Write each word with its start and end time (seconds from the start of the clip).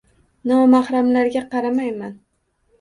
—Nomahramlarga 0.51 1.45
qaramayman! 1.53 2.19